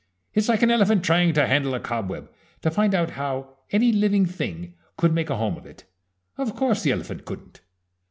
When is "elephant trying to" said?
0.71-1.45